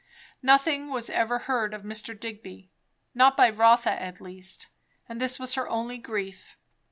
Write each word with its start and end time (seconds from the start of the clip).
Nothing 0.41 0.89
was 0.89 1.11
ever 1.11 1.37
heard 1.45 1.75
of 1.75 1.83
Mr. 1.83 2.19
Digby, 2.19 2.71
not 3.13 3.37
by 3.37 3.51
Rotha 3.51 4.01
at 4.01 4.19
least; 4.19 4.65
and 5.07 5.21
this 5.21 5.37
was 5.37 5.53
her 5.53 5.69
only 5.69 5.99
grief. 5.99 6.57